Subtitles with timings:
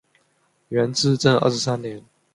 [0.69, 2.03] 元至正二十三年。